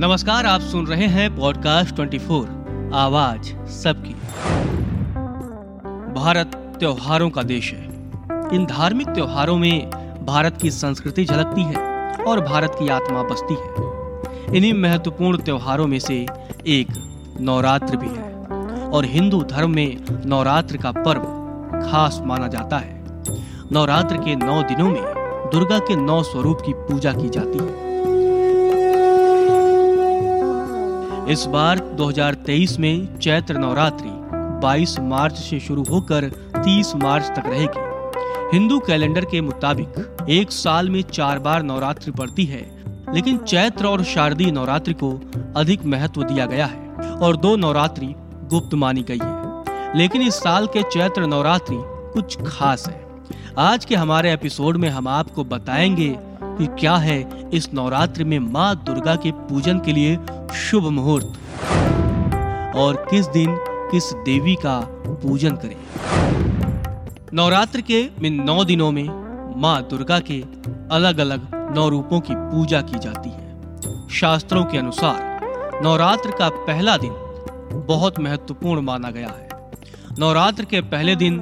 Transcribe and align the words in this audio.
नमस्कार, 0.00 0.46
आप 0.46 0.60
सुन 0.60 0.86
रहे 0.86 1.06
हैं 1.06 1.36
पॉडकास्ट 1.36 1.94
24 1.94 2.46
आवाज़ 2.94 3.70
सबकी। 3.70 4.14
भारत 6.14 6.46
त्योहारों 6.78 7.30
का 7.30 7.42
देश 7.42 7.72
है। 7.72 7.84
इन 8.54 8.66
धार्मिक 8.70 9.08
त्योहारों 9.08 9.56
में 9.56 9.90
भारत 10.26 10.58
की 10.62 10.70
संस्कृति 10.70 11.24
झलकती 11.24 11.62
है 11.62 11.76
और 12.12 12.40
भारत 12.40 12.76
की 12.78 12.88
आत्मा 12.88 13.22
बसती 13.22 13.54
है। 13.54 13.74
इन्हीं 14.56 14.74
महत्वपूर्ण 14.74 15.38
त्योहारों 15.38 15.86
में 15.86 15.98
से 15.98 16.26
एक 16.66 16.88
नवरात्र 17.40 17.96
भी 17.96 18.08
है 18.08 18.34
और 18.88 19.04
हिंदू 19.04 19.42
धर्म 19.42 19.70
में 19.70 19.96
नवरात्र 20.26 20.76
का 20.76 20.92
पर्व 20.92 21.20
खास 21.90 22.20
माना 22.24 22.48
जाता 22.48 22.78
है। 22.78 23.04
नवरात्र 23.72 24.16
के 24.16 24.36
नौ 24.36 24.62
दिनों 24.62 24.90
में 24.90 25.02
दुर्गा 25.52 25.78
के 25.78 25.96
नौ 25.96 26.22
स्वरूप 26.22 26.58
की 26.66 26.72
पूजा 26.72 27.12
की 27.12 27.28
जाती 27.28 27.58
है। 27.58 27.87
इस 31.30 31.44
बार 31.44 31.78
2023 31.78 32.78
में 32.78 33.18
चैत्र 33.18 33.54
नवरात्रि 33.54 34.10
22 34.60 34.98
मार्च 35.00 35.34
से 35.34 35.60
शुरू 35.60 35.82
होकर 35.82 36.24
30 36.56 36.94
मार्च 36.96 37.24
तक 37.24 37.42
रहेगी। 37.46 37.82
हिंदू 38.56 38.78
कैलेंडर 38.78 39.24
के 39.24 39.40
मुताबिक 39.40 40.26
एक 40.30 40.52
साल 40.52 40.88
में 40.90 41.02
चार 41.02 41.38
बार 41.38 41.62
नवरात्रि 41.62 42.12
पड़ती 42.12 42.44
है, 42.44 42.82
लेकिन 43.14 43.38
चैत्र 43.38 43.86
और 43.86 44.04
शारदीय 44.04 44.50
नवरात्रि 44.50 44.94
को 44.94 45.20
अधिक 45.56 45.84
महत्व 45.84 46.22
दिया 46.22 46.46
गया 46.46 46.66
है 46.66 46.88
और 47.18 47.36
दो 47.36 47.56
नवरात्रि 47.56 48.14
गुप्त 48.50 48.74
मानी 48.74 49.02
गई 49.02 49.20
है। 49.22 49.98
लेकिन 49.98 50.22
इस 50.22 50.34
साल 50.34 50.66
के 50.66 50.82
चैत्र 50.82 51.26
नवरात्रि 51.26 51.76
कुछ 52.12 52.38
खास 52.46 52.88
है। 52.88 53.06
आज 53.58 53.84
के 53.84 53.94
हमारे 53.94 54.32
एपिसोड 54.32 54.76
में 54.76 54.88
हम 54.88 55.08
आपको 55.08 55.44
बताएँगे 55.44 56.16
कि 56.58 56.66
क्या 56.66 56.96
है 56.96 57.50
इस 57.50 57.68
नवरात्र 57.74 58.24
में 58.24 58.38
माँ 58.38 58.74
दुर्गा 58.76 59.14
के 59.16 59.32
पूजन 59.32 59.78
के 59.78 59.92
लिए 59.92 60.18
शुभ 60.54 60.84
मुहूर्त? 60.84 61.32
और 62.76 63.06
किस 63.10 63.26
दिन 63.26 63.56
किस 63.90 64.12
देवी 64.12 64.54
का 64.54 64.80
पूजन 65.06 65.56
करें? 65.56 65.76
नवरात्र 67.34 67.80
के 67.80 68.00
इन 68.00 68.42
नौ 68.42 68.64
दिनों 68.64 68.90
में 68.92 69.08
माँ 69.60 69.82
दुर्गा 69.82 70.20
के 70.20 70.44
अलग 70.92 71.18
अलग 71.18 71.48
नौ 71.54 71.88
रूपों 71.88 72.20
की 72.20 72.34
पूजा 72.36 72.80
की 72.80 72.98
जाती 72.98 73.30
है। 73.30 74.08
शास्त्रों 74.08 74.64
के 74.64 74.78
अनुसार 74.78 75.40
नवरात्र 75.84 76.30
का 76.30 76.48
पहला 76.48 76.96
दिन 76.96 77.12
बहुत 77.86 78.20
महत्वपूर्ण 78.20 78.80
माना 78.80 79.10
गया 79.10 79.28
है। 79.28 79.48
नवरात्र 80.18 80.64
के 80.64 80.80
पहले 80.80 81.16
दिन 81.16 81.38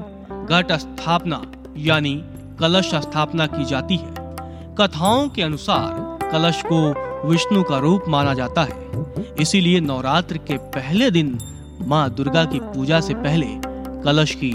घट 0.50 0.72
स्थापना 0.72 1.42
यानी 1.76 2.24
कलश 2.60 2.94
स्थापना 2.94 3.46
की 3.46 3.64
जाती 3.64 3.96
है। 3.96 4.15
कथाओं 4.80 5.28
के 5.28 5.42
अनुसार 5.42 6.28
कलश 6.32 6.62
को 6.66 6.78
विष्णु 7.28 7.62
का 7.62 7.78
रूप 7.78 8.04
माना 8.08 8.34
जाता 8.34 8.62
है। 8.62 9.06
इसीलिए 9.40 9.80
नवरात्र 9.80 10.38
के 10.38 10.56
पहले 10.56 11.10
दिन 11.10 11.38
माँ 11.80 12.10
दुर्गा 12.10 12.44
की 12.44 12.60
पूजा 12.60 13.00
से 13.00 13.14
पहले 13.14 13.46
कलश 14.02 14.34
की 14.34 14.52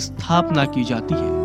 स्थापना 0.00 0.64
की 0.64 0.84
जाती 0.84 1.14
है। 1.14 1.38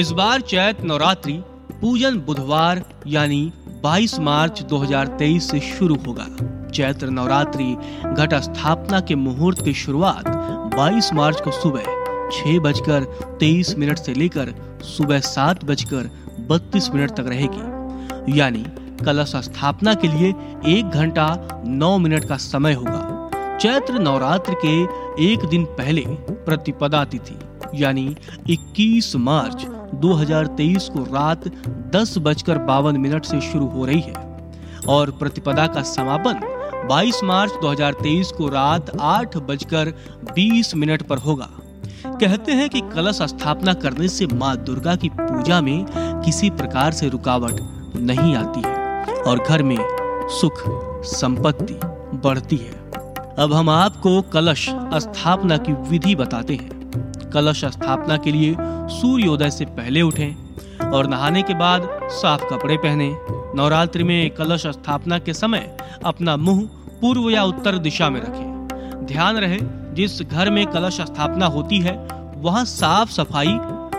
इस 0.00 0.10
बार 0.10 0.40
चैत 0.40 0.84
नवरात्रि 0.84 1.42
पूजन 1.80 2.18
बुधवार 2.18 2.84
यानी 3.06 3.52
22 3.84 4.18
मार्च 4.20 4.62
2023 4.62 5.50
से 5.50 5.60
शुरू 5.60 5.96
होगा। 6.06 6.26
चैत्र 6.70 7.06
नवरात्रि 7.10 7.76
घट 8.04 8.34
स्थापना 8.34 9.00
के 9.00 9.14
मुहूर्त 9.14 9.64
की 9.64 9.74
शुरुआत 9.74 10.28
22 10.74 11.12
मार्च 11.12 11.40
को 11.40 11.50
सुबह 11.50 11.95
छह 12.32 12.58
बजकर 12.58 13.04
तेईस 13.40 13.74
मिनट 13.78 13.98
से 13.98 14.14
लेकर 14.14 14.54
सुबह 14.84 15.20
सात 15.20 15.64
बजकर 15.64 16.10
बत्तीस 16.48 16.90
मिनट 16.94 17.10
तक 17.10 17.26
रहेगी। 17.28 18.38
यानी 18.38 18.64
कलश 19.04 19.32
स्थापना 19.36 19.94
के 19.94 20.08
लिए 20.08 20.28
एक 20.78 20.90
घंटा 20.90 21.26
नौ 21.66 21.96
मिनट 21.98 22.24
का 22.24 22.36
समय 22.36 22.72
होगा। 22.72 23.58
चैत्र 23.60 23.98
नवरात्र 23.98 24.54
के 24.64 24.76
एक 25.24 25.44
दिन 25.44 25.64
पहले 25.64 26.04
प्रतिपदा 26.46 27.04
तिथि 27.04 27.38
यानी 27.74 28.16
21 28.50 29.14
मार्च 29.16 29.66
2023 29.94 30.88
को 30.88 31.02
रात 31.04 31.46
दस 31.94 32.14
बजकर 32.18 32.58
बावन 32.64 32.96
मिनट 32.96 33.24
से 33.24 33.40
शुरू 33.40 33.66
हो 33.66 33.84
रही 33.86 34.00
है 34.00 34.14
और 34.88 35.10
प्रतिपदा 35.10 35.66
का 35.66 35.82
समापन 35.82 36.40
22 36.88 37.22
मार्च 37.24 37.52
2023 37.62 38.30
को 38.32 38.48
रात 38.48 38.90
आठ 39.00 39.36
बजकर 39.36 39.92
बीस 40.34 40.74
मिनट 40.74 41.02
पर 41.02 41.18
होगा। 41.18 41.48
कहते 42.06 42.52
हैं 42.52 42.68
कि 42.70 42.80
कलश 42.80 43.22
स्थापना 43.22 43.74
करने 43.74 44.08
से 44.08 44.26
माँ 44.26 44.56
दुर्गा 44.56 44.96
की 44.96 45.08
पूजा 45.08 45.60
में 45.60 45.86
किसी 46.24 46.50
प्रकार 46.50 46.92
से 46.92 47.08
रुकावट 47.08 47.60
नहीं 47.96 48.36
आती 48.36 48.62
है 48.66 49.14
और 49.22 49.38
घर 49.38 49.62
में 49.62 49.76
सुख, 50.30 50.62
संपत्ति 51.04 51.78
बढ़ती 52.18 52.56
है। 52.56 52.72
अब 53.38 53.52
हम 53.52 53.70
आपको 53.70 54.22
कलश 54.22 54.66
स्थापना 54.94 55.56
की 55.56 55.72
विधि 55.72 56.14
बताते 56.14 56.54
हैं। 56.54 57.30
कलश 57.30 57.64
स्थापना 57.64 58.16
के 58.16 58.32
लिए 58.32 58.56
सूर्योदय 58.90 59.50
से 59.50 59.64
पहले 59.64 60.02
उठें 60.02 60.90
और 60.90 61.06
नहाने 61.06 61.42
के 61.42 61.54
बाद 61.54 61.88
साफ़ 62.02 62.44
कपड़े 62.44 62.76
पहने। 62.76 63.16
नवरात्रि 63.56 64.04
में 64.04 64.30
कलश 64.30 64.66
स्थापना 64.66 65.18
के 65.18 65.32
समय 65.32 65.76
अपना 66.04 66.36
मुँह 66.36 66.68
पूर्व 67.00 67.30
या 67.30 67.44
उत्तर 67.44 67.78
दिशा 67.78 68.10
में 68.10 68.20
रखें। 68.20 69.06
ध्यान 69.06 69.36
रहे 69.36 69.58
जिस 69.96 70.22
घर 70.22 70.50
में 70.50 70.66
कलश 70.66 71.00
स्थापना 71.00 71.46
होती 71.46 71.78
है, 71.78 72.08
वहाँ 72.36 72.64
साफ़ 72.64 73.10
सफ़ाई 73.10 73.54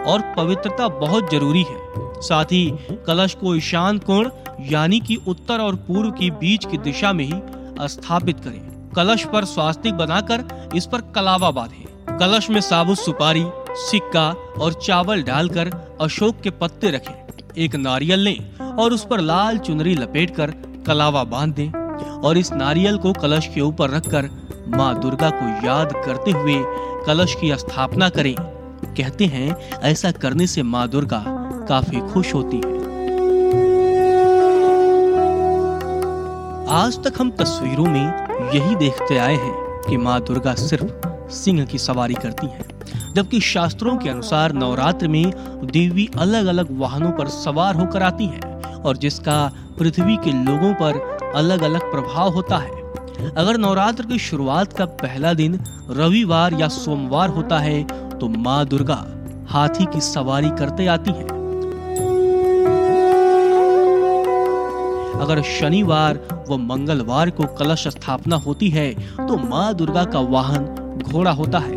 और 0.08 0.34
पवित्रता 0.38 0.88
बहुत 0.88 1.32
ज़रूरी 1.32 1.64
है। 1.64 1.88
साथ 2.22 2.46
ही 2.46 2.78
कलश 3.08 3.34
को 3.34 3.56
ईशान 3.56 3.98
कोण, 3.98 4.30
यानी 4.60 5.00
कि 5.00 5.16
उत्तर 5.28 5.60
और 5.60 5.76
पूर्व 5.76 6.12
की 6.12 6.32
बीच 6.32 6.66
की 6.66 6.78
दिशा 6.78 7.14
में 7.14 7.26
ही 7.26 7.42
स्थापित 7.88 8.40
करें। 8.40 8.90
कलश 8.96 9.26
पर 9.26 9.46
स्वास्तिक 9.46 9.94
बनाकर 9.94 10.70
इस 10.76 10.86
पर 10.86 11.02
कलावा 11.02 11.52
बांधे। 11.52 11.86
कलश 12.20 12.50
में 12.50 12.62
साबुत 12.62 12.98
सुपारी, 12.98 13.46
सिक्का 13.70 14.30
और 14.62 14.74
चावल 14.74 15.24
डालकर 15.24 15.98
अशोक 16.02 16.42
के 16.42 16.50
पत्ते 16.50 16.92
रखें। 16.92 17.28
एक 17.58 17.76
नारियल 17.76 18.20
लें 18.20 18.56
और 18.76 18.94
उस 18.94 19.06
पर 19.06 19.20
लाल 19.20 19.58
चुनरी 19.58 19.96
लपेटकर 19.96 20.52
कलावा 20.88 21.24
बाँध 21.24 21.54
दें। 21.54 21.87
और 22.24 22.38
इस 22.38 22.52
नारियल 22.54 22.98
को 22.98 23.14
कलश 23.14 23.48
के 23.48 23.62
ऊपर 23.62 23.90
रखकर 23.90 24.30
माँ 24.68 25.00
दुर्गा 25.00 25.30
को 25.30 25.68
याद 25.68 25.94
करते 26.06 26.32
हुए 26.32 26.56
कलश 27.06 27.36
की 27.36 27.56
स्थापना 27.56 28.10
करें। 28.10 28.36
कहते 28.96 29.26
हैं, 29.26 29.56
ऐसा 29.82 30.12
करने 30.12 30.48
से 30.48 30.64
माँ 30.64 30.88
दुर्गा 30.88 31.24
काफ़ी 31.70 32.00
खुश 32.02 32.34
होती 32.34 32.58
है। 32.58 32.76
आज 36.70 36.98
तक 37.04 37.22
हम 37.22 37.32
तस्वीरों 37.32 37.86
में 37.86 38.52
यही 38.54 38.76
देखते 38.76 39.18
आए 39.18 39.36
हैं 39.36 39.54
कि 39.90 39.98
माँ 39.98 40.20
दुर्गा 40.22 40.54
सिर्फ़ 40.54 41.08
सिंह 41.32 41.66
की 41.66 41.78
सवारी 41.78 42.14
करती 42.14 42.48
हैं, 42.48 42.66
जबकि 43.16 43.40
शास्त्रों 43.40 43.98
के 43.98 44.10
अनुसार 44.10 44.54
नवरात्र 44.54 45.08
में 45.08 45.32
देवी 45.66 46.10
अलग 46.20 46.46
अलग 46.46 46.78
वाहनों 46.80 47.12
पर 47.12 47.28
सवार 47.28 47.76
होकर 47.76 48.04
आती 48.04 48.26
हैं 48.26 48.74
और 48.74 48.98
जिसका 48.98 49.52
पृथ्वी 49.80 50.18
के 50.18 50.32
लोगों 50.32 50.74
पर 50.74 51.17
अलग 51.36 51.62
अलग 51.62 51.92
प्रभाव 51.92 52.34
होता 52.34 52.58
है। 52.58 53.32
अगर 53.34 53.58
नवरात्र 53.58 54.06
की 54.06 54.18
शुरुआत 54.20 54.74
का 54.74 54.86
पहला 54.98 55.34
दिन 55.34 55.60
रविवार 55.90 56.54
या 56.54 56.68
सोमवार 56.68 57.30
होता 57.30 57.58
है 57.60 57.84
तो 58.20 58.28
माँ 58.30 58.66
दुर्गा 58.66 59.04
हाथी 59.50 59.86
की 59.86 60.02
सवारी 60.02 60.50
करते 60.50 60.88
आती 60.88 61.12
है। 61.12 61.26
अगर 65.22 65.42
शनिवार 65.50 66.20
व 66.50 66.58
मंगलवार 66.58 67.30
को 67.30 67.46
कलश 67.56 67.88
स्थापना 67.88 68.36
होती 68.38 68.70
है 68.70 68.94
तो 69.18 69.38
माँ 69.40 69.74
दुर्गा 69.74 70.04
का 70.06 70.20
वाहन 70.30 70.66
घोड़ा 71.04 71.32
होता 71.32 71.60
है। 71.60 71.77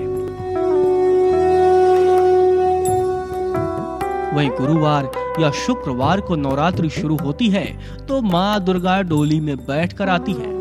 वहीं 4.35 4.51
गुरुवार 4.51 5.11
या 5.41 5.51
शुक्रवार 5.57 6.21
को 6.21 6.37
नवरात्रि 6.37 6.89
शुरू 6.91 7.17
होती 7.17 7.49
है 7.51 7.65
तो 8.07 8.21
माँ 8.23 8.61
दुर्गा 8.61 9.01
डोली 9.03 9.41
में 9.41 9.57
बैठ 9.59 9.93
कर 9.93 10.09
आती 10.09 10.33
है। 10.33 10.59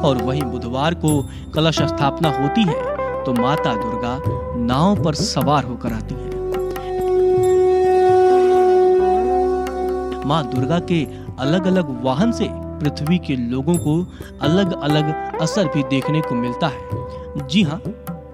और 0.00 0.22
वहीं 0.22 0.42
बुधवार 0.42 0.94
को 0.94 1.10
कलश 1.54 1.82
स्थापना 1.82 2.28
होती 2.38 2.62
है 2.64 2.78
तो 3.24 3.32
माता 3.32 3.74
दुर्गा 3.74 4.18
नाव 4.58 5.02
पर 5.04 5.14
सवार 5.14 5.64
होकर 5.64 5.92
आती 5.92 6.14
है। 6.14 6.28
माँ 10.26 10.42
दुर्गा 10.46 10.78
के 10.90 11.04
अलग 11.40 11.66
अलग 11.66 12.02
वाहन 12.04 12.32
से 12.32 12.48
पृथ्वी 12.50 13.18
के 13.18 13.36
लोगों 13.50 13.76
को 13.78 14.00
अलग 14.42 14.80
अलग 14.80 15.38
असर 15.40 15.68
भी 15.74 15.82
देखने 15.90 16.20
को 16.20 16.34
मिलता 16.34 16.66
है। 16.68 17.46
जी 17.48 17.62
हाँ 17.62 17.80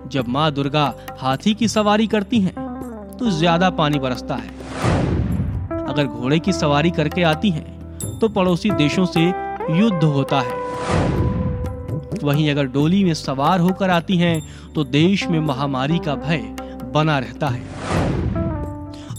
जब 0.09 0.29
माँ 0.29 0.51
दुर्गा 0.53 0.93
हाथी 1.21 1.55
की 1.55 1.69
सवारी 1.69 2.07
करती 2.07 2.41
हैं 2.41 2.55
तो 3.19 3.31
ज़्यादा 3.31 3.71
पानी 3.73 3.99
बरसता 3.99 4.35
है। 4.35 4.55
अगर 5.87 6.07
घोड़े 6.07 6.39
की 6.39 6.53
सवारी 6.53 6.91
करके 6.91 7.23
आती 7.25 7.51
हैं 7.51 8.19
तो 8.19 8.29
पड़ोसी 8.29 8.71
देशों 8.73 9.07
से 9.07 9.25
युद्ध 9.73 10.05
होता 10.05 10.41
है। 10.41 10.65
वहीं 12.23 12.51
अगर 12.51 12.67
डोली 12.69 13.03
में 13.05 13.15
सवार 13.15 13.61
होकर 13.61 13.91
आती 13.91 14.17
हैं 14.17 14.43
तो 14.75 14.85
देश 14.87 15.27
में 15.29 15.39
महामारी 15.41 15.99
का 15.99 16.15
भय 16.17 16.43
बना 16.95 17.19
रहता 17.19 17.49
है। 17.49 17.65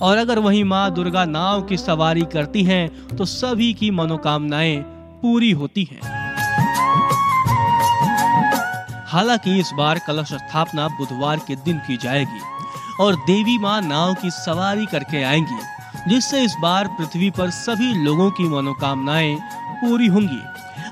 और 0.01 0.17
अगर 0.17 0.39
वही 0.39 0.63
माँ 0.63 0.89
दुर्गा 0.93 1.25
नाव 1.25 1.61
की 1.61 1.77
सवारी 1.77 2.21
करती 2.33 2.63
हैं 2.63 3.15
तो 3.17 3.25
सभी 3.25 3.73
की 3.73 3.91
मनोकामनाएँ 3.91 4.77
पूरी 5.21 5.51
होती 5.51 5.83
हैं। 5.83 6.26
हालाँकि 9.17 9.59
इस 9.59 9.69
बार 9.73 9.99
कलश 9.99 10.31
स्थापना 10.33 10.87
बुधवार 10.87 11.39
के 11.39 11.55
दिन 11.55 11.77
की 11.77 11.95
जाएगी 11.97 12.41
और 12.99 13.15
देवी 13.25 13.57
माँ 13.57 13.79
नाव 13.81 14.13
की 14.13 14.29
सवारी 14.31 14.85
करके 14.85 15.23
आएँगी, 15.23 15.57
जिससे 16.07 16.41
इस 16.41 16.55
बार 16.61 16.87
पृथ्वी 16.87 17.29
पर 17.29 17.49
सभी 17.49 17.93
लोगों 17.93 18.29
की 18.31 18.43
मनोकामनाएँ 18.43 19.35
पूरी 19.81 20.07
होंगी। 20.07 20.41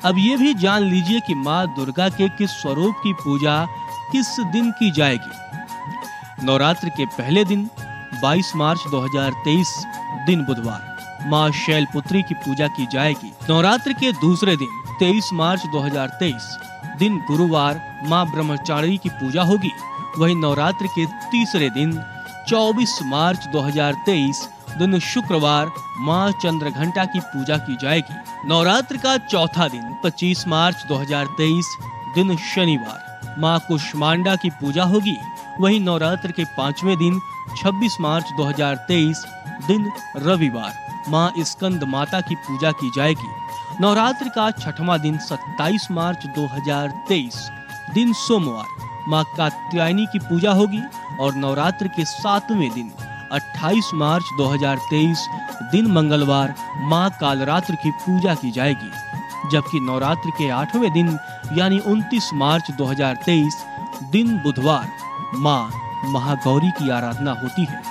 अब 0.04 0.18
ये 0.18 0.38
भी 0.38 0.54
जान 0.54 0.84
लीजिए 0.84 1.20
कि 1.20 1.36
माँ 1.36 1.68
दुर्गा 1.68 2.10
के 2.10 2.30
किस 2.30 2.52
स्वरूप 2.52 2.96
की 3.04 3.14
पूजा 3.14 3.66
किस 4.12 4.36
दिन 4.54 4.72
की 4.72 4.92
जाएगी। 4.92 6.46
नवरात्र 6.46 6.90
के 6.90 7.06
पहले 7.06 7.46
दिन 7.46 7.70
22 8.24 8.56
मार्च 8.56 8.88
2023 8.92 9.78
दिन 10.26 10.46
बुधवार, 10.46 11.28
माँ 11.30 11.50
शैलपुत्री 11.52 12.24
की 12.24 12.34
पूजा 12.36 12.68
की 12.68 12.88
जाएगी। 12.92 13.34
नवरात्र 13.50 13.94
के 13.94 14.12
दूसरे 14.12 14.58
दिन 14.58 14.84
23 15.00 15.34
मार्च 15.34 15.66
2023 15.72 16.58
दिन 17.00 17.18
गुरुवार 17.28 17.82
माँ 18.04 18.26
ब्रह्मचारी 18.32 18.98
की 18.98 19.10
पूजा 19.10 19.44
होगी। 19.44 19.72
वहीं 20.20 20.36
नवरात्र 20.36 20.88
के 20.88 21.06
तीसरे 21.06 21.70
दिन 21.70 21.92
24 22.48 23.00
मार्च 23.04 23.48
2023 23.48 24.48
दिन 24.78 25.00
शुक्रवार 25.00 25.72
माँ 26.00 26.32
चंद्रघंटा 26.32 27.06
की 27.06 27.20
पूजा 27.20 27.58
की 27.58 27.76
जाएगी। 27.76 28.16
नवरात्र 28.50 28.98
का 28.98 29.18
चौथा 29.18 29.68
दिन 29.68 29.96
25 30.04 30.48
मार्च 30.48 30.86
2023 30.88 31.76
दिन 32.16 32.36
शनिवार, 32.38 33.36
माँ 33.40 33.60
कुष्मांडा 33.60 34.36
की 34.36 34.50
पूजा 34.50 34.84
होगी। 34.84 35.18
वहीं 35.60 35.80
नवरात्र 35.80 36.32
के 36.32 36.44
पाँचवें 36.58 36.98
दिन 36.98 37.20
26 37.58 37.98
मार्च 38.02 38.26
2023 38.38 39.26
दिन 39.68 39.92
रविवार, 40.18 40.74
माँ 41.10 41.32
स्कंद 41.40 41.84
माता 41.84 42.22
की 42.22 42.36
पूजा 42.36 42.72
की 42.72 42.92
जाएगी। 42.96 43.45
नवरात्र 43.82 44.30
का 44.30 44.52
छठवां 44.52 45.02
दिन 45.02 45.18
27 45.18 45.92
मार्च 45.92 46.26
2023 46.26 47.36
दिन 47.94 48.14
सोमवार। 48.14 48.66
माँ 49.10 49.24
कात्यायनी 49.38 50.06
की 50.06 50.20
पूजा 50.20 50.52
होगी 50.52 50.82
और 51.20 51.36
नवरात्र 51.36 51.88
के 51.88 52.06
सातवें 52.06 52.74
दिन 52.74 52.92
28 53.32 53.90
मार्च 53.94 54.24
2023 54.38 55.28
दिन 55.72 55.92
मंगलवार 55.92 56.56
माँ 56.80 57.10
कालरात्र 57.22 57.76
की 57.76 57.92
पूजा 57.92 58.36
की 58.36 58.52
जाएगी। 58.52 58.92
जबकि 59.52 59.80
नवरात्र 59.80 60.30
के 60.30 60.50
आठवें 60.50 60.94
दिन, 60.94 61.20
यानी 61.54 61.80
29 61.80 62.30
मार्च 62.34 62.72
2023 62.72 63.64
दिन 64.12 64.38
बुधवार, 64.38 64.90
माँ 65.36 65.72
महागौरी 66.06 66.72
की 66.72 66.90
आराधना 66.90 67.32
होती 67.32 67.66
है। 67.66 67.82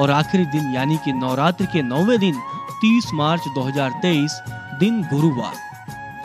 और 0.00 0.10
आखिरी 0.10 0.46
दिन, 0.46 0.74
यानी 0.74 0.96
कि 0.96 1.12
नवरात्र 1.12 1.66
के 1.66 1.82
नौवें 1.82 2.18
दिन 2.18 2.34
30 2.82 3.14
मार्च 3.14 3.42
2023 3.54 4.42
दिन 4.82 5.02
गुरुवार। 5.02 5.52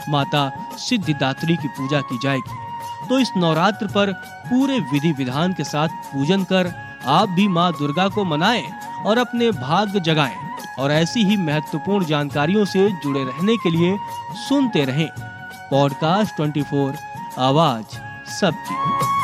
माता 0.10 0.70
सिद्धिदात्री 0.78 1.56
की 1.56 1.68
पूजा 1.68 2.02
की 2.02 2.20
जाएगी। 2.24 2.56
तो 3.10 3.20
इस 3.20 3.32
नवरात्र 3.38 3.88
पर 3.88 4.14
पूरे 4.22 4.80
विधि 4.80 5.12
विधान 5.12 5.54
के 5.54 5.64
साथ 5.64 5.88
पूजन 5.88 6.44
कर 6.44 6.74
आप 7.06 7.30
भी 7.30 7.48
माँ 7.48 7.74
दुर्गा 7.74 8.08
को 8.08 8.24
मनाएँ 8.24 8.64
और 9.06 9.18
अपने 9.18 9.52
भाग्य 9.52 10.00
जगाएँ 10.00 10.36
और 10.80 10.92
ऐसी 10.92 11.24
ही 11.24 11.38
महत्वपूर्ण 11.38 12.06
जानकारियों 12.06 12.66
से 12.66 12.90
जुड़े 12.90 13.24
रहने 13.24 13.58
के 13.58 13.70
लिए 13.70 13.98
सुनते 14.50 14.86
रहें। 14.86 15.10
पॉडकास्ट 15.72 16.36
24 16.36 16.96
आवाज़ 17.38 17.86
सबकी। 18.32 19.17